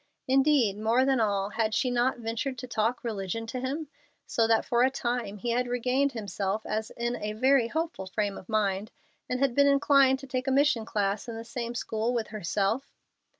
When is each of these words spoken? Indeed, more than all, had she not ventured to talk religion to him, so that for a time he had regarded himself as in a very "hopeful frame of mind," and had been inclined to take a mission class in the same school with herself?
Indeed, 0.27 0.79
more 0.79 1.05
than 1.05 1.19
all, 1.19 1.49
had 1.51 1.75
she 1.75 1.91
not 1.91 2.17
ventured 2.17 2.57
to 2.57 2.67
talk 2.67 3.03
religion 3.03 3.45
to 3.45 3.59
him, 3.59 3.87
so 4.25 4.47
that 4.47 4.65
for 4.65 4.81
a 4.81 4.89
time 4.89 5.37
he 5.37 5.51
had 5.51 5.67
regarded 5.67 6.13
himself 6.13 6.65
as 6.65 6.89
in 6.97 7.15
a 7.17 7.33
very 7.33 7.67
"hopeful 7.67 8.07
frame 8.07 8.35
of 8.35 8.49
mind," 8.49 8.89
and 9.29 9.39
had 9.39 9.53
been 9.53 9.67
inclined 9.67 10.17
to 10.17 10.25
take 10.25 10.47
a 10.47 10.51
mission 10.51 10.85
class 10.85 11.29
in 11.29 11.35
the 11.35 11.45
same 11.45 11.75
school 11.75 12.15
with 12.15 12.29
herself? 12.29 12.91